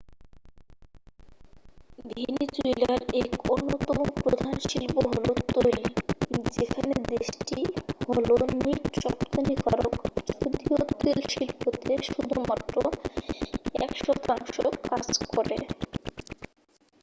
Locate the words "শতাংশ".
14.01-14.55